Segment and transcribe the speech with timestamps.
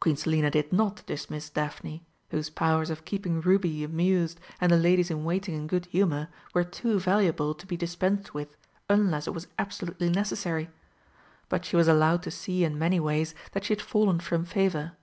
[0.00, 5.08] Queen Selina did not dismiss Daphne, whose powers of keeping Ruby amused and the ladies
[5.08, 8.56] in waiting in good humour were too valuable to be dispensed with
[8.90, 10.68] unless it was absolutely necessary.
[11.48, 14.96] But she was allowed to see in many ways that she had fallen from favour.